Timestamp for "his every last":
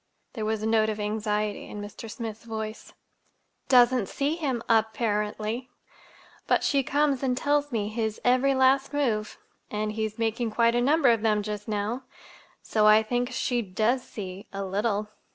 7.87-8.93